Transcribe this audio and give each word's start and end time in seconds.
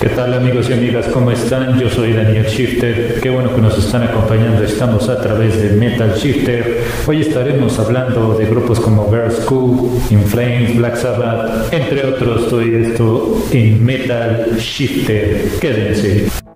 ¿Qué 0.00 0.10
tal 0.10 0.34
amigos 0.34 0.68
y 0.68 0.74
amigas? 0.74 1.06
¿Cómo 1.08 1.30
están? 1.30 1.80
Yo 1.80 1.88
soy 1.88 2.12
Daniel 2.12 2.44
Shifter. 2.44 3.18
Qué 3.22 3.30
bueno 3.30 3.54
que 3.54 3.62
nos 3.62 3.78
están 3.78 4.02
acompañando. 4.02 4.62
Estamos 4.62 5.08
a 5.08 5.18
través 5.22 5.60
de 5.62 5.70
Metal 5.70 6.12
Shifter. 6.14 6.82
Hoy 7.06 7.22
estaremos 7.22 7.78
hablando 7.78 8.34
de 8.34 8.44
grupos 8.44 8.78
como 8.78 9.10
Girl 9.10 9.32
School, 9.32 9.90
In 10.10 10.22
Flames, 10.24 10.76
Black 10.76 10.96
Sabbath, 10.96 11.72
entre 11.72 12.06
otros. 12.06 12.50
Todo 12.50 12.60
esto 12.60 13.42
en 13.52 13.82
Metal 13.82 14.56
Shifter. 14.58 15.48
Quédense. 15.60 16.55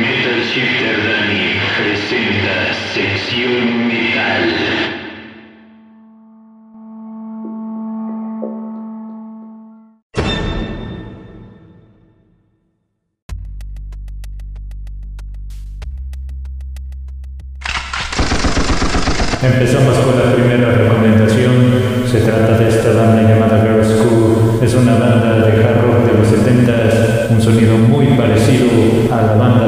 Metal 0.00 0.40
Shifter 0.40 0.96
Dani 1.04 1.60
presenta 1.76 2.72
sección 2.94 3.88
metal. 3.88 4.44
Empezamos 19.42 19.98
con 19.98 20.18
la 20.18 20.34
primera 20.34 20.72
recomendación. 20.72 22.06
Se 22.10 22.20
trata 22.20 22.56
de 22.56 22.68
esta 22.68 22.92
banda 22.92 23.22
llamada 23.22 23.60
Girl 23.60 23.84
School. 23.84 24.60
Es 24.62 24.74
una 24.74 24.94
banda 24.94 25.46
de 25.46 25.64
hard 25.64 25.82
rock 25.82 26.10
de 26.10 26.18
los 26.18 26.28
70 26.28 26.72
un 27.32 27.40
sonido 27.40 27.76
muy 27.78 28.06
parecido 28.08 28.68
a 29.10 29.22
la 29.22 29.32
banda 29.34 29.61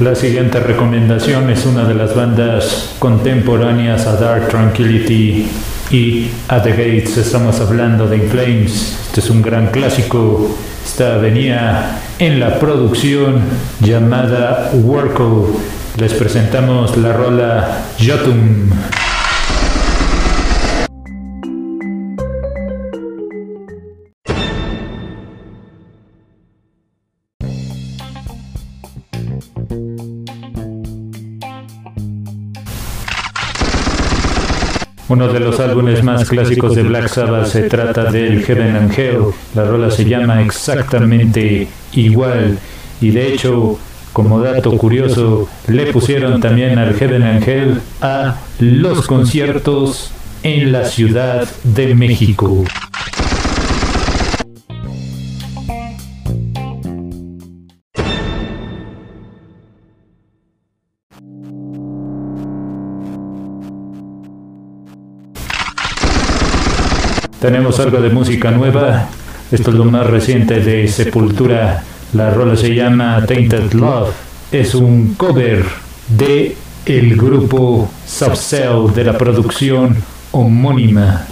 La 0.00 0.16
siguiente 0.16 0.58
recomendación 0.58 1.50
es 1.50 1.64
una 1.66 1.84
de 1.84 1.94
las 1.94 2.16
bandas 2.16 2.96
contemporáneas 2.98 4.08
a 4.08 4.16
Dark 4.16 4.48
Tranquility 4.48 5.46
y 5.92 6.30
a 6.48 6.60
The 6.60 6.70
Gates. 6.70 7.16
Estamos 7.16 7.60
hablando 7.60 8.08
de 8.08 8.16
In 8.16 8.28
Flames. 8.28 8.98
Este 9.06 9.20
es 9.20 9.30
un 9.30 9.40
gran 9.40 9.68
clásico. 9.68 10.50
Esta 10.84 11.18
venía 11.18 12.00
en 12.18 12.40
la 12.40 12.58
producción 12.58 13.40
llamada 13.82 14.72
Worko. 14.72 15.60
Les 15.96 16.12
presentamos 16.14 16.96
la 16.96 17.12
rola 17.12 17.84
Jotum. 18.04 18.70
Uno 35.08 35.28
de 35.28 35.40
los 35.40 35.60
álbumes 35.60 36.02
más 36.02 36.28
clásicos 36.28 36.74
de 36.74 36.82
Black 36.82 37.08
Sabbath 37.08 37.48
se 37.48 37.64
trata 37.64 38.10
del 38.10 38.42
Heaven 38.42 38.76
and 38.76 38.98
Hell. 38.98 39.18
La 39.54 39.64
rola 39.64 39.90
se 39.90 40.06
llama 40.06 40.42
exactamente 40.42 41.68
igual 41.92 42.58
y 43.00 43.10
de 43.10 43.32
hecho, 43.32 43.78
como 44.14 44.40
dato 44.40 44.76
curioso, 44.78 45.48
le 45.68 45.92
pusieron 45.92 46.40
también 46.40 46.78
al 46.78 46.94
Heaven 46.94 47.22
and 47.22 47.46
Hell 47.46 47.80
a 48.00 48.36
los 48.60 49.06
conciertos 49.06 50.10
en 50.42 50.72
la 50.72 50.86
Ciudad 50.86 51.46
de 51.64 51.94
México. 51.94 52.64
Tenemos 67.44 67.78
algo 67.78 68.00
de 68.00 68.08
música 68.08 68.50
nueva. 68.50 69.06
Esto 69.52 69.70
es 69.70 69.76
lo 69.76 69.84
más 69.84 70.06
reciente 70.06 70.60
de 70.60 70.88
Sepultura. 70.88 71.82
La 72.14 72.30
rola 72.30 72.56
se 72.56 72.74
llama 72.74 73.22
Tainted 73.26 73.74
Love. 73.74 74.14
Es 74.50 74.74
un 74.74 75.12
cover 75.12 75.62
de 76.08 76.56
el 76.86 77.14
grupo 77.14 77.90
Subcell 78.06 78.94
de 78.94 79.04
la 79.04 79.18
producción 79.18 79.94
homónima. 80.32 81.26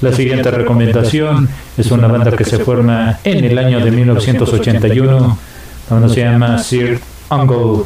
La 0.00 0.12
siguiente 0.12 0.50
recomendación 0.50 1.48
es 1.76 1.90
una 1.90 2.06
banda 2.08 2.32
que 2.32 2.44
se 2.44 2.58
forma 2.58 3.18
en 3.22 3.44
el 3.44 3.58
año 3.58 3.84
de 3.84 3.90
1981. 3.90 5.38
La 5.90 5.94
banda 5.96 6.14
se 6.14 6.20
llama 6.20 6.58
Sir 6.58 6.98
Uncle. 7.30 7.84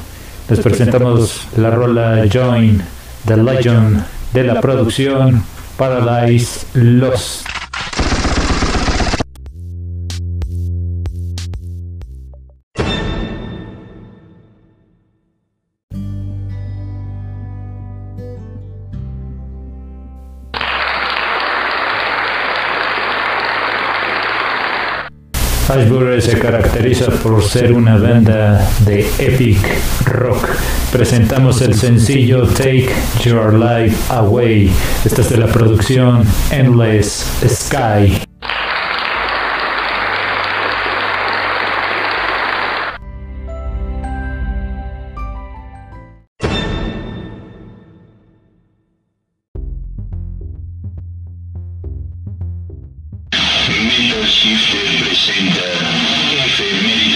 Les 0.49 0.61
presentamos 0.61 1.49
la 1.57 1.71
rola 1.71 2.25
Join, 2.33 2.81
The 3.27 3.37
Legend 3.37 4.05
de 4.33 4.45
la 4.45 4.61
producción 4.61 5.43
Paradise 5.77 6.67
Lost. 6.75 7.54
Ashbury 25.75 26.21
se 26.21 26.39
caracteriza 26.39 27.11
por 27.11 27.43
ser 27.43 27.73
una 27.73 27.99
banda 27.99 28.65
de 28.87 29.11
epic 29.19 29.59
rock. 30.05 30.49
Presentamos 30.93 31.63
el 31.63 31.75
sencillo 31.75 32.47
Take 32.47 32.91
Your 33.25 33.53
Life 33.55 33.97
Away. 34.09 34.71
Esta 35.05 35.23
es 35.23 35.31
de 35.31 35.39
la 35.39 35.49
producción 35.49 36.23
Endless 36.53 37.27
Sky. 37.45 38.34
Shifter 53.97 54.99
presenta 54.99 55.63
Efemérides 56.45 57.14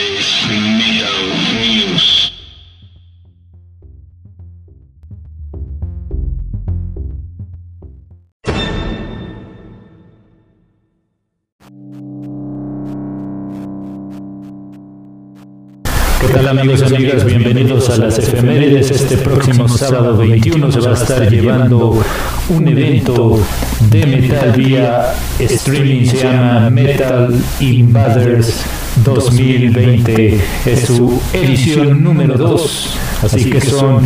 ¿Qué 16.21 16.27
¿Qué 16.27 16.33
tal 16.33 16.49
amigos 16.49 16.83
y 16.83 16.95
amigas? 16.95 17.25
Bienvenidos 17.25 17.91
a 17.91 17.97
las 17.97 18.19
efemérides. 18.19 18.91
Este 18.91 19.17
próximo 19.19 19.69
sábado 19.69 20.17
21 20.17 20.73
se 20.73 20.81
va 20.81 20.91
a 20.91 20.95
estar 20.95 21.31
llevando 21.31 22.03
un 22.49 22.69
evento 22.69 23.41
de 23.89 24.07
metal 24.07 24.53
vía 24.53 25.15
streaming, 25.39 26.07
se 26.07 26.17
llama 26.17 26.71
Metal 26.71 27.33
Invaders 27.61 28.65
2020. 29.05 30.41
Es 30.67 30.87
su 30.87 31.21
edición 31.33 32.03
número 32.03 32.37
2. 32.37 32.99
Así 33.23 33.51
que 33.51 33.61
son 33.61 34.05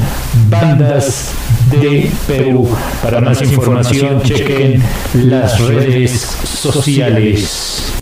bandas 0.50 1.30
de 1.70 2.10
Perú. 2.26 2.68
Para 3.02 3.22
más 3.22 3.40
información 3.40 4.20
chequen 4.22 4.82
las 5.14 5.58
redes 5.60 6.36
sociales. 6.44 8.01